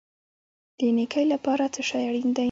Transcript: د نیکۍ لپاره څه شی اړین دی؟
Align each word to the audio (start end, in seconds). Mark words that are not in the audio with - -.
د 0.79 0.81
نیکۍ 0.97 1.25
لپاره 1.33 1.63
څه 1.73 1.81
شی 1.89 2.01
اړین 2.09 2.29
دی؟ 2.35 2.39